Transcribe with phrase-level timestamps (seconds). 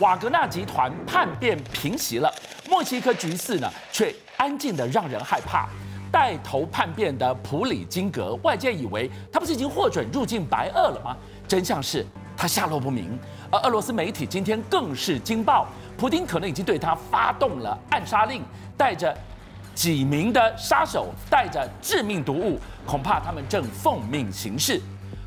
[0.00, 2.32] 瓦格纳集团叛变平息了，
[2.68, 5.68] 墨西哥局势呢却安静得让人害怕。
[6.10, 11.00] 带头叛变的普里金格，外界以为他不是已经获准入境白俄了。
[11.04, 11.14] 吗？
[11.46, 13.18] 真相是他下落不明。
[13.50, 15.66] 而俄罗斯媒体今天更是惊爆，
[15.98, 17.78] 普丁可能已经对他发动了。
[17.90, 18.42] 暗杀令，
[18.74, 19.14] 带着
[19.74, 24.80] 几名的杀手，带着致命毒物，恐怕他们正奉命行事。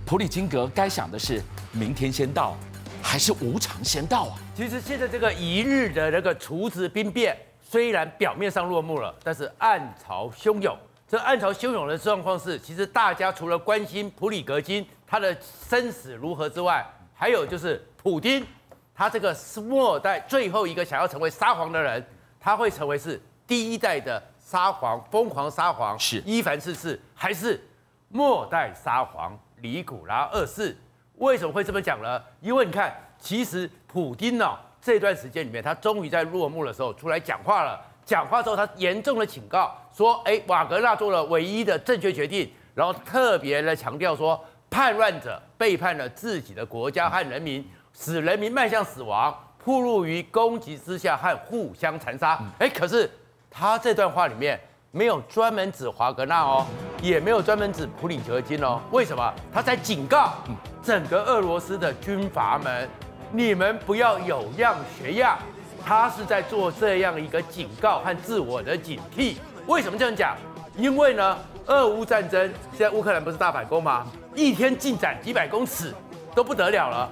[0.03, 2.57] 普里金格该想的是：明天先到，
[3.01, 4.35] 还是无常先到啊？
[4.55, 7.37] 其实现在这个一日的那个厨子兵变。
[7.63, 10.77] 虽然表面上落幕了，但是暗潮汹涌。
[11.07, 15.33] 这暗潮汹涌的状况是，其实大家除了关心普里格金他的
[15.69, 18.45] 生死如何之外，还有就是普丁，
[18.93, 19.33] 他这个
[19.69, 22.05] 末代最后一个想要成为沙皇的人，
[22.41, 27.65] 他会成为是第一代的沙皇，疯狂沙皇是伊凡四世，还是
[28.09, 30.75] 末代沙皇尼古拉二世？
[31.21, 32.19] 为什么会这么讲呢？
[32.41, 37.79] 因为你看，其实普丁呢、这段时间里面，他终于在落幕的时候出来讲话了。
[38.03, 47.63] 讲话之后，他严重的警告说：“哎，瓦格纳做了唯一的正确决定。”然后特别的强调说，叛乱者背叛了自己的国家和人民，
[47.93, 49.31] 使人民迈向死亡，
[49.63, 52.39] 暴露于攻击之下和互相残杀。
[52.57, 53.07] 哎，可是
[53.51, 56.65] 他这段话里面没有专门指华格纳哦，
[57.01, 58.79] 也没有专门指普里格金哦。
[58.91, 59.33] 为什么？
[59.51, 60.35] 他在警告
[60.83, 62.87] 整个俄罗斯的军阀们。
[63.33, 65.39] 你们不要有样学样，
[65.85, 69.37] 他是在做这样一个警告和自我的警惕。
[69.67, 70.35] 为什么这样讲？
[70.75, 72.41] 因为呢，俄乌战争
[72.73, 74.05] 现在乌克兰不是大反攻吗？
[74.35, 75.93] 一天进展几百公尺
[76.35, 77.09] 都不得了了。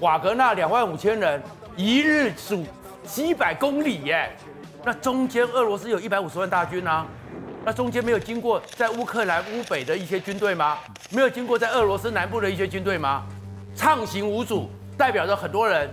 [0.00, 1.40] 瓦格纳两万五千人，
[1.76, 2.64] 一日数
[3.04, 4.36] 几百公里耶。
[4.84, 7.06] 那中间俄罗斯有一百五十万大军啊，
[7.66, 10.78] 那中间没有经过在乌克兰乌北的一些军队吗？
[11.10, 13.26] 没有经过在俄罗斯南部的一些军队吗？
[13.74, 14.70] 畅行无阻。
[14.96, 15.90] 代表着很多人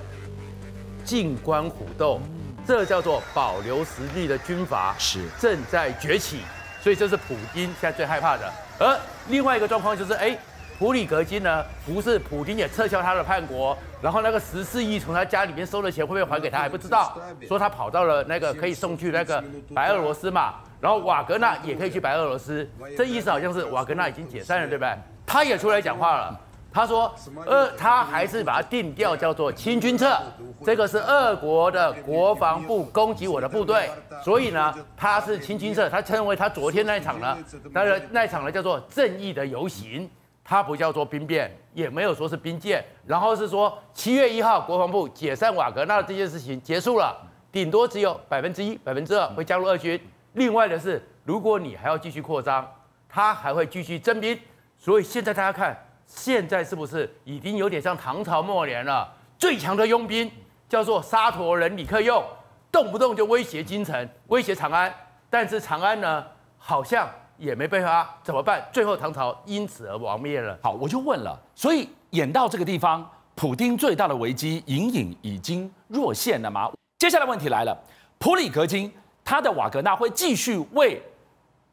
[1.04, 2.22] 静观虎斗，
[2.66, 6.42] 这叫做保留实力的军阀是正在崛起，
[6.80, 8.54] 所以这是普京现在最害怕的。
[8.80, 8.98] 而
[9.28, 10.38] 另外一个状况就是，哎，
[10.84, 17.18] 普里格金呢，不是普京也撤销他的叛国，然后那个十四亿从他家里面收的钱会不会还给他还不知道，
[17.48, 19.42] 说他跑到了那个可以送去那个
[19.74, 24.94] 白俄罗斯嘛，然后瓦格纳也可以去白俄罗斯，这意思好像是瓦格纳已经解散了，对不对？
[25.26, 26.38] 他也出来讲话了。
[26.74, 27.14] 他说，
[27.46, 30.20] 呃，他还是把它定调叫做清军策，
[30.66, 33.90] 这个是俄国的国防部攻击我的部队，
[34.22, 37.38] 所以呢，他是清军策，他称为他昨天那一场呢，
[37.72, 40.10] 他的那一场呢叫做正义的游行，
[40.44, 47.16] 他不叫做兵变，也没有说是兵谏，然后是说七月一号国防部解散瓦格纳这件事情结束了，
[47.52, 50.00] 顶多只有百分之一、百分之二会加入俄军，
[50.34, 52.70] 另外的是，如果你还要继续扩张，
[53.08, 54.40] 他还会继续征兵，
[54.78, 55.78] 所以现在大家看。
[56.06, 59.10] 现在是不是已经有点像唐朝末年了？
[59.40, 60.30] 最强的佣兵
[60.68, 62.24] 叫做沙陀人李克用，
[62.70, 64.94] 动不动就威胁京城，威胁长安。
[65.30, 66.24] 但是长安呢，
[66.58, 67.10] 好像
[67.44, 68.66] 也没被他怎么办？
[68.72, 70.58] 最后唐朝因此而亡灭了。
[70.64, 73.06] 好，我就问了，所以演到这个地方，
[73.36, 76.72] 普丁最大的危机隐隐已经若现了吗？
[77.00, 77.78] 接下来问题来了，
[78.18, 78.90] 普里格金
[79.26, 81.04] 他的瓦格纳会继续为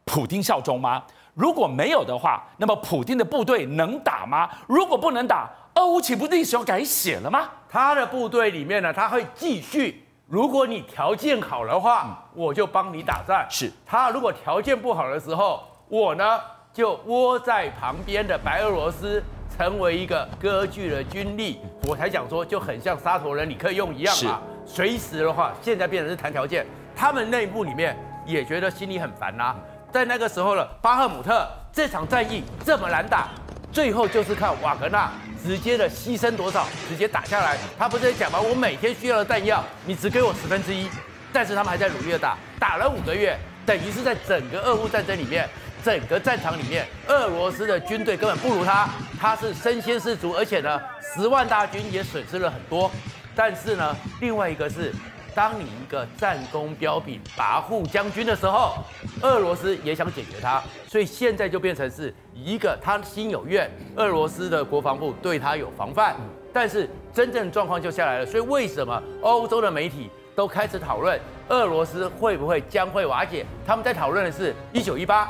[0.04, 1.04] 普丁效忠吗？
[1.34, 4.50] 如果没有的话，那么普丁的部队能打吗？
[4.66, 7.48] 如果不能打，俄乌岂不历史要改写了吗？
[7.68, 10.04] 他的部队里面呢，他会继续。
[10.30, 13.44] 如果你条件好的话，嗯、我就帮你打仗。
[13.50, 16.40] 是他如果条件不好的时候，我呢
[16.72, 19.20] 就窝在旁边的白俄罗斯，
[19.58, 21.58] 成为一个割据的军力。
[21.88, 24.40] 我才讲说，就很像沙头人李克用一样嘛。
[24.64, 26.64] 随时的话，现在变成是谈条件，
[26.94, 29.56] 他们内部里面也觉得心里很烦呐、啊。
[29.90, 33.30] 在那个时候呢，巴赫姆特这场战役这么难打，
[33.72, 35.10] 最后就是靠瓦格纳
[35.44, 37.56] 直接的牺牲多少，直接打下来。
[37.78, 38.40] 他不是在讲吗？
[38.40, 40.88] 我每天需要的弹药，你只给我十分之一。
[41.32, 45.48] 但是他们还在努力的打，打了五个月，等于是在整个俄乌战争里面，
[45.84, 48.88] 整个战场里面，俄罗斯的军队根本不如他，
[49.20, 50.80] 他是身先士卒，而且呢，
[51.14, 52.90] 十万大军也损失了很多。
[53.36, 54.92] 但是呢，另外一个是。
[55.40, 58.74] 当你一个战功彪炳、跋扈将军的时候，
[59.22, 66.14] 俄罗斯也想解决他，所以现在就变成是一个他心有怨，俄罗斯的国防部对他有防范，
[66.52, 68.26] 但是真正状况就下来了。
[68.26, 73.46] 所以为什么欧洲的媒体都开始讨论俄罗斯会不会将会瓦解？
[73.66, 75.26] 他们在讨论的是1918、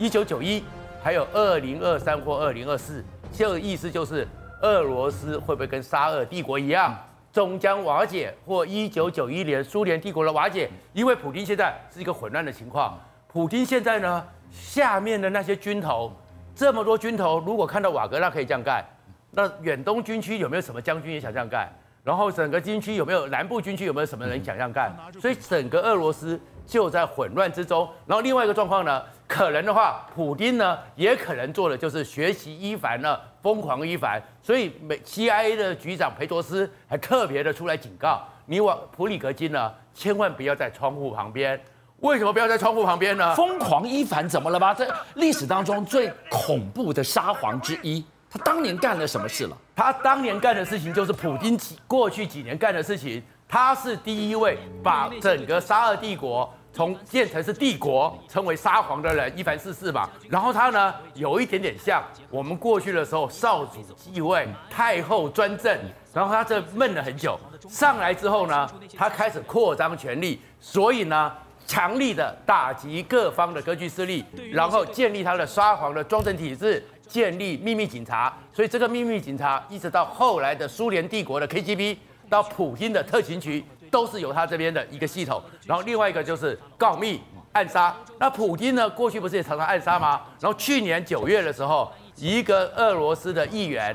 [0.00, 0.62] 1991，
[1.04, 4.26] 还有2023或2024，这个意思就是
[4.62, 6.98] 俄罗斯会不会跟沙俄帝国一样？
[7.32, 13.00] 终将瓦解，或一九九一年苏联帝国的瓦解，因为普京现在是一个混乱的情况。
[13.26, 16.12] 普京现在呢，下面的那些军头，
[16.54, 18.84] 这么多军头，如果看到瓦格纳可以这样干，
[19.30, 21.66] 那远东军区有没有什么将军也想这样干？
[22.04, 24.92] 然后整个军区有没有南部军区有没有什么人想这样干？
[25.18, 27.88] 所以整个俄罗斯就在混乱之中。
[28.06, 34.22] 然后另外一个状况呢，可能的话，普京呢也可能做的就是学习伊凡呢，疯狂一凡。
[34.42, 41.60] 所以美 CIA 的局长裴卓斯还特别的出来警告你往普里格金呢，千万不要在窗户旁边。
[41.98, 43.34] 为什么不要在窗户旁边呢？
[43.34, 44.74] 疯狂一凡怎么了吧？
[44.74, 48.04] 这历史当中最恐怖的沙皇之一。
[48.28, 49.56] 他当年干了什么事了？
[49.76, 53.22] 他当年干的事情就是普京几过去几年干的事情。
[53.46, 60.08] 他是第一位把整个沙俄帝国从建成是帝国，称为沙皇的人，伊凡四世吧。
[60.28, 65.78] 然后他呢，有一点点像我们过去的时候，少主继位，太后专政。
[66.12, 67.38] 然后他这闷了很久，
[67.68, 71.32] 上来之后呢，他开始扩张权力，所以呢，
[71.66, 76.82] 强力的打击各方的割据势力，然后建立他的沙皇的专政体制。
[77.08, 81.98] 建立秘密警察，所以这个秘密警察一直到后来的苏联帝国的 KGB，
[82.30, 85.40] 到普京的特勤局，都是由他这边的一个系统。
[85.64, 87.20] 然后另外一个就是告密
[87.52, 87.94] 暗杀。
[88.18, 90.22] 那普京呢，过去不是也常常暗杀吗？
[90.40, 93.94] 然后去年九月的时候，一个俄罗斯的议员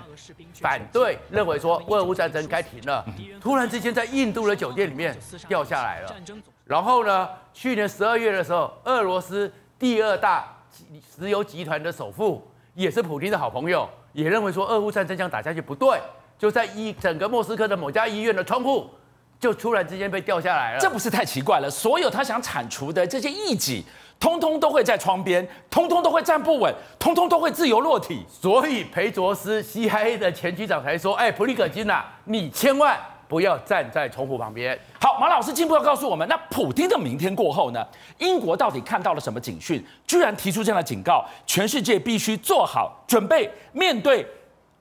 [0.62, 3.04] 反对，认为说俄乌战争该停了，
[3.42, 5.18] 突然之间在印度的酒店里面
[5.50, 6.16] 掉下来了。
[6.64, 10.48] 然后呢，去年十二月的时候，俄罗斯第二大
[11.20, 12.48] 石油集团的首富。
[12.78, 16.00] 也是普京的好朋友，也认为说俄乌战争将打下去不对，
[16.38, 18.88] 就在一整个莫斯科的某家医院的窗户，
[19.40, 20.80] 就突然之间被掉下来了。
[20.80, 21.70] 这不是太奇怪了？
[21.70, 23.84] 所有他想铲除的这些异己，
[24.20, 28.26] 通通都会在窗边，通通都会站不稳，通通都会自由落体。
[28.30, 32.98] 所以裴卓斯 CIA 的前局长才说：“哎，普里葛金呐，你千万。”
[33.30, 34.80] 不要站在窗户旁边。
[35.02, 37.86] 好，马老师进一步要告诉我们，那普丁的明天过后呢？
[38.20, 39.86] 英国到底看到了什么警讯？
[40.08, 44.26] 居然提出这样的警告，全世界必须做好准备，面对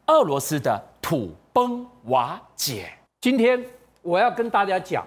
[0.07, 2.89] 俄罗斯的土崩瓦解。
[3.21, 3.61] 今天
[4.07, 5.05] 我要跟大家讲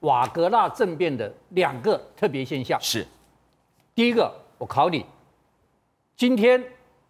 [0.00, 2.78] 瓦格纳政变的两个特别现象。
[2.80, 3.04] 是，
[3.92, 5.04] 第一个，我考你，
[6.16, 6.62] 今天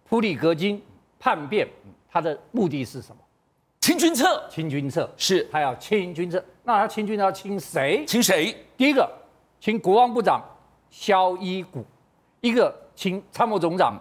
[0.09, 0.83] 普里格金
[1.19, 1.69] 叛变，
[2.09, 3.23] 他的目的是什么？
[3.81, 8.06] 清君侧，清君侧是他要清君侧，那他清君侧要清谁？
[8.06, 8.56] 清谁？
[8.75, 9.06] 第一个，
[9.61, 10.43] 清国防部长
[10.91, 11.85] 肖伊古，
[12.41, 14.00] 一个清参谋总长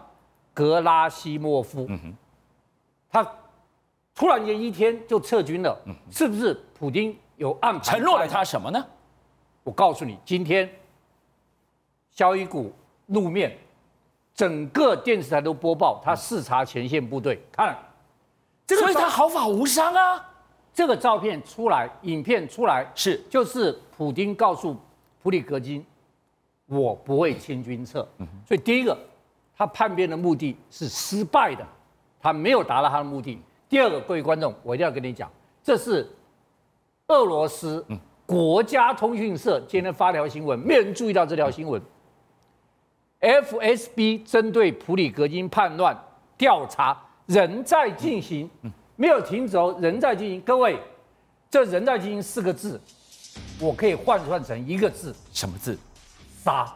[0.54, 1.86] 格拉西莫夫。
[1.90, 2.16] 嗯哼，
[3.10, 3.36] 他
[4.16, 5.78] 突然间一天就撤军了，
[6.10, 8.86] 是不是普丁有暗承诺了他什么呢？
[9.64, 10.70] 我告诉你，今天
[12.12, 12.72] 肖伊古
[13.08, 13.58] 露面，
[14.34, 17.78] 整个电视台都播报他视察前线部队，看。
[18.68, 20.28] 所以他毫发无伤啊！
[20.74, 24.76] 这个照片出来，影片出来，是就是普丁告诉
[25.22, 25.86] 普里格金，
[26.66, 28.08] 我不会清君侧。
[28.48, 28.98] 所以第一个，
[29.56, 31.64] 他叛变的目的是失败的，
[32.20, 33.40] 他没有达到他的目的。
[33.70, 35.32] 第二个，各位观众，我一定要跟你讲，
[35.64, 36.10] 这是
[37.08, 37.86] 俄罗斯
[38.26, 41.82] 国家通讯社今天发条新闻，没有人注意到这条新闻。
[43.22, 45.98] FSB 针对普里格金叛乱
[46.38, 47.02] 调查。
[47.28, 48.48] 仍在进行，
[48.96, 50.40] 没有停止哦，仍在进行。
[50.42, 50.80] 各位，
[51.50, 52.80] 这“仍在进行”四个字，
[53.60, 55.76] 我可以换算成一个字，什么字？
[56.44, 56.72] 杀。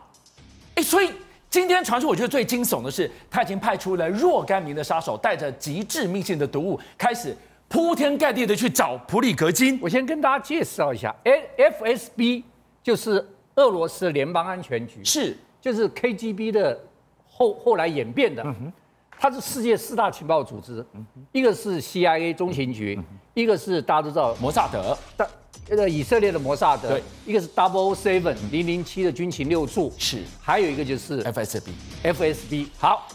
[0.74, 1.12] 哎，所以
[1.52, 7.38] 今天传出我觉得最惊悚的是，他已经派出了若干名的杀手，带着极致命性的毒物，开始
[7.70, 9.80] 铺天盖地的去找普里格金。
[9.82, 12.44] 我先跟大家介绍一下，FSB
[12.84, 16.78] 就是俄罗斯联邦安全局，是，就是 KGB 的
[17.26, 18.44] 后后来演变的。
[18.44, 18.74] 嗯
[19.22, 20.86] 它是世界四大情报组织，
[21.34, 22.98] 一个是 CIA 中情局，
[23.34, 25.28] 一个是大家都知道摩萨德，大
[25.68, 32.68] 那个以色列的摩萨德，对，一个是 Double Seven 零零七的军情六处，是，还有一个就是 FSB，FSB。
[32.78, 33.10] 好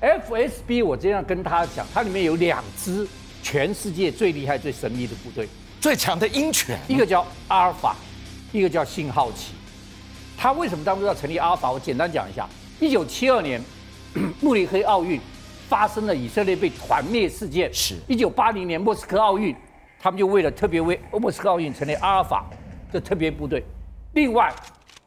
[0.00, 3.06] ，FSB 我这样跟他讲，它里面有两支
[3.44, 5.46] 全世界最厉害、最神秘的部队，
[5.80, 7.94] 最强的鹰犬，一个叫阿尔法，
[8.50, 9.52] 一个叫信号旗。
[10.36, 11.70] 他为什么当初要成立阿尔法？
[11.70, 12.48] 我简单讲一下，
[12.80, 13.62] 一九七二年。
[14.40, 15.20] 慕尼黑奥运
[15.68, 17.68] 发生了以色列被团灭事件。
[17.74, 17.96] 是。
[18.06, 19.52] 一九八零年莫斯科奥运，
[20.00, 22.46] 他们就为了特别为莫斯科奥运成立阿尔法
[22.92, 23.64] 的特别部队。
[24.12, 24.54] 另外，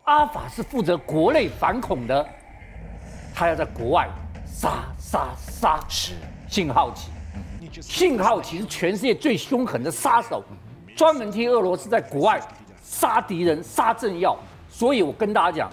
[0.03, 2.27] 阿尔法是负责国内反恐的，
[3.34, 4.10] 他要在国外
[4.46, 5.79] 杀杀杀。
[5.88, 6.12] 是。
[6.50, 7.08] 信号旗，
[7.81, 10.43] 信号旗是全世界最凶狠的杀手，
[10.95, 12.41] 专门替俄罗斯在国外
[12.83, 14.38] 杀敌人、杀政要。
[14.69, 15.71] 所以我跟大家讲，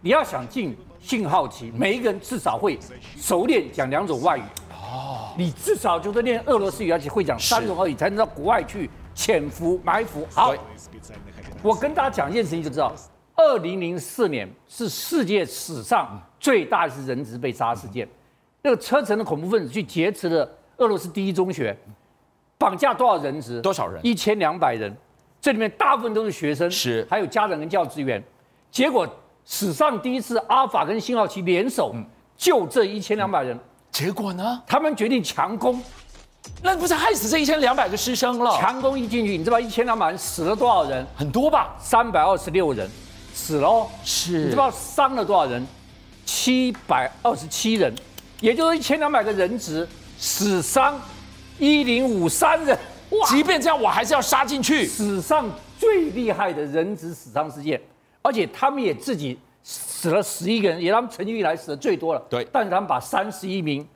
[0.00, 0.76] 你要想进。
[1.02, 2.78] 信号旗，每一个人至少会
[3.16, 4.42] 熟练讲两种外语。
[4.70, 10.28] 哦，你至少就是练俄罗斯语，而且会讲三种外语，才能到国外去潜伏埋伏。
[10.30, 10.54] 好，
[11.62, 12.92] 我跟大家讲一件事情就知道，
[13.34, 18.06] 二零零四年是世界史上最大一次人质被杀事件。
[18.60, 20.46] 那个车臣的恐怖分子去劫持了
[20.80, 21.76] 俄罗斯第一中学，
[22.58, 23.60] 绑架多少人质？
[23.60, 24.00] 多少人？
[24.04, 24.94] 一千两百人，
[25.40, 28.22] 这里面大部分都是学生，是还有家长跟教职员。
[28.70, 29.06] 结果
[29.44, 31.94] 史上第一次，阿法跟信号旗联手
[32.36, 33.58] 救这一千两百人。
[33.90, 34.62] 结果呢？
[34.66, 35.82] 他们决定强攻，
[36.62, 38.56] 那不是害死这一千两百个师生了？
[38.58, 41.06] 强攻一进去，你知道一千两百人死了多少人？
[41.14, 41.76] 很多吧？
[41.78, 42.88] 三百二十六人
[43.34, 43.86] 死了哦。
[44.02, 44.44] 是。
[44.44, 45.66] 你知道伤了多少人？
[46.24, 47.92] 七百二十七人，
[48.40, 49.86] 也就是一千两百个人质，
[50.20, 51.00] 死伤
[51.58, 52.78] 一零五三人。
[53.10, 53.26] 哇！
[53.26, 54.86] 即便这样，我还是要杀进去。
[54.86, 57.80] 史上最厉害的人质死伤事件，
[58.22, 59.38] 而且他们也自己。
[59.62, 62.22] 死了十一个人，也他们成军以来死的最多了。
[62.30, 63.86] 对，但是他们把三十一名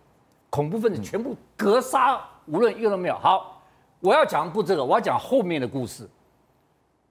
[0.50, 3.14] 恐怖分子全部格杀，无论一个都没有。
[3.14, 3.62] 好，
[4.00, 6.06] 我要讲不这个，我要讲后面的故事。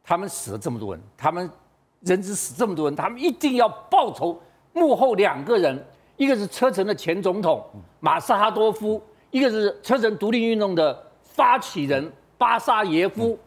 [0.03, 1.49] 他们死了这么多人，他们
[2.01, 4.39] 人质死这么多人，他们一定要报仇。
[4.71, 5.83] 幕后两个人，
[6.17, 7.65] 一个是车臣的前总统
[7.99, 9.01] 马斯哈多夫，
[9.31, 13.37] 一个是车臣独立运动的发起人巴沙耶夫。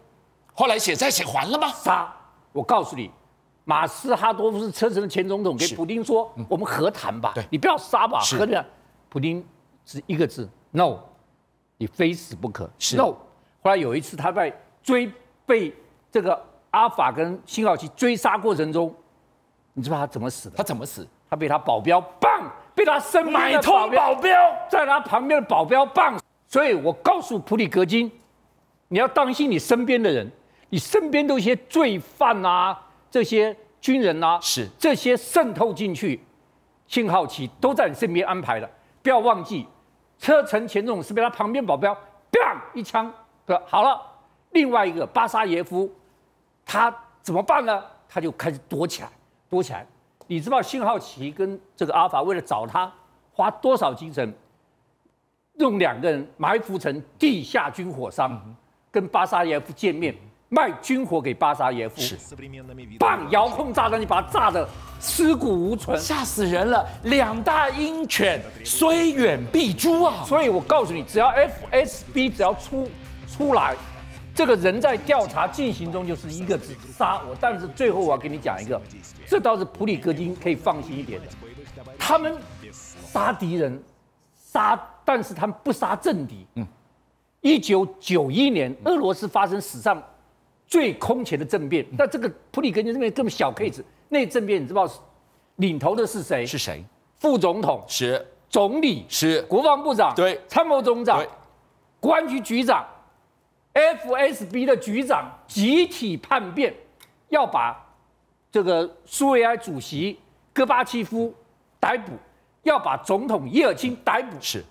[0.53, 1.69] 后来写债写还了吗？
[1.69, 2.13] 杀！
[2.53, 3.11] 我告诉你。
[3.69, 8.65] 马斯哈多夫是车臣的前总统，给普京说：“我们和谈吧，你不要杀吧，和谈。”
[9.11, 9.45] 普京
[9.85, 11.01] 是一个字：“No，
[11.77, 12.71] 你非死不可。
[12.97, 13.17] ”“No。”
[13.61, 15.13] 后来有一次他在追
[15.45, 15.75] 被
[16.13, 18.95] 这个阿法跟信号旗追杀过程中，
[19.73, 20.57] 你知道他怎么死的？
[20.57, 21.05] 他怎么死？
[21.29, 22.43] 他被他保镖棒，
[22.75, 24.35] 被他身边买通保镖，
[24.71, 26.19] 在他旁边的保镖棒。
[26.47, 28.11] 所以我告诉普里格金，
[28.89, 30.31] 你要当心你身边的人，
[30.69, 32.81] 你身边都一些罪犯啊。
[33.11, 36.23] 这些军人啊，是这些渗透进去，
[36.87, 38.71] 信号旗都在你身边安排的。
[39.03, 39.67] 不要忘记，
[40.19, 41.95] 车臣前总统是被他旁边保镖，
[42.31, 43.11] 砰一枪，
[43.47, 44.01] 的，好了。
[44.51, 45.91] 另外一个巴沙耶夫，
[46.65, 47.83] 他怎么办呢？
[48.09, 49.09] 他就开始躲起来，
[49.49, 49.87] 躲起来。
[50.27, 52.93] 你知道信号旗跟这个阿法为了找他，
[53.33, 54.35] 花多少精神，
[55.59, 58.57] 用两个人埋伏成地下军火商，嗯、
[58.91, 60.15] 跟巴沙耶夫见面。
[60.49, 62.17] 卖军火给巴沙耶夫，是，
[63.01, 64.67] 棒遥控炸弹，你把他炸的
[65.01, 66.87] 尸骨无存，吓死人了。
[67.03, 70.23] 两大鹰犬虽远必诛啊！
[70.25, 72.89] 所以我告诉你，只要 FSB 只要出
[73.27, 73.75] 出来，
[74.37, 77.35] 这个人在调查进行中，就是一个字杀我。
[77.41, 78.81] 但是最后我要跟你讲一个，
[79.27, 81.27] 这倒是普里戈金可以放心一点的，
[81.99, 82.37] 他们
[82.83, 83.83] 杀敌人，
[84.37, 86.47] 杀，但是他们不杀政敌。
[86.57, 86.67] 嗯，
[87.41, 90.01] 一九九一年，俄罗斯发生史上。
[90.69, 94.85] 最空前的政变，那这个普里戈金这边这么小 case，那政变你知道
[95.57, 96.45] 领头的是谁？
[96.45, 96.85] 是谁？
[97.21, 97.85] 副总统。
[97.87, 99.07] 是，总理。
[99.09, 100.13] 是，国防部长。
[100.17, 101.25] 对，参谋总长，
[102.01, 102.85] 国安局局长
[103.77, 106.75] ，FSB 的局长集体叛变，
[107.29, 107.77] 要把
[108.51, 110.19] 这个苏维埃主席
[110.55, 111.35] 戈巴契夫
[111.79, 112.13] 逮捕，
[112.63, 114.35] 要把总统叶尔钦逮捕。
[114.41, 114.65] 是，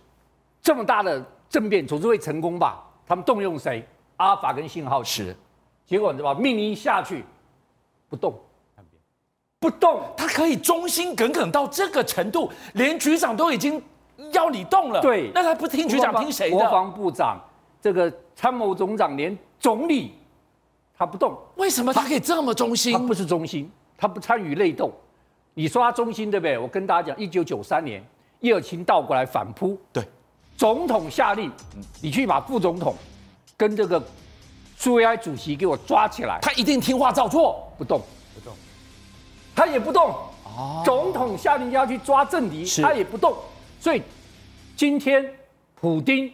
[0.60, 2.84] 这么大的政变总是会成功吧？
[3.08, 3.88] 他们动用谁？
[4.18, 5.36] 阿法跟信号是。
[5.86, 6.40] 结果你知道吧？
[6.40, 7.24] 命令一下去，
[8.10, 8.34] 不动，
[9.60, 13.80] 不动，他可以忠心耿耿到这个程度，连局长都已经
[14.32, 15.00] 要你动了。
[15.00, 16.58] 对，那他不听局长听谁的？
[16.58, 17.40] 国防部长、
[17.86, 20.12] 这个参谋总长，连总理
[20.98, 22.94] 他不动，为什么他可以这么忠心？
[22.94, 24.92] 他不是忠心，他不参与内斗。
[25.54, 26.58] 你说他忠心对不对？
[26.58, 28.04] 我跟大家讲，一九九三年，
[28.40, 30.04] 叶尔钦倒过来反扑，对，
[30.58, 31.52] 总统下令，
[32.02, 32.96] 你去把副总统
[33.56, 34.02] 跟这个。
[34.78, 38.02] 苏维埃主席给我抓起来，他一定听话照做，不动，
[38.34, 38.52] 不动，
[39.56, 40.10] 他也不动。
[40.44, 43.38] 哦，总统下令要去抓政敌，他也不动。
[43.80, 44.02] 所以
[44.76, 45.24] 今天
[45.76, 46.30] 普丁，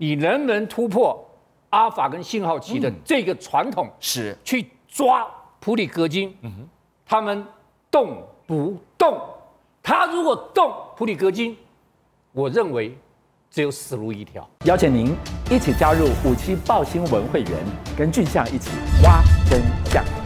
[0.00, 1.22] 你能不能突破
[1.68, 3.86] 阿法跟信号旗的这个传统？
[4.00, 5.28] 是去抓
[5.60, 6.34] 普里戈金。
[6.40, 6.66] 嗯，
[7.04, 7.44] 他们
[7.90, 9.20] 动不动？
[9.82, 11.54] 他如果动普里戈金，
[12.32, 12.96] 我认为。
[13.52, 14.48] 只有死路一条。
[14.64, 15.12] 邀请您
[15.50, 17.52] 一起加入五七报新闻会员，
[17.98, 18.70] 跟俊相一起
[19.02, 20.19] 挖真相。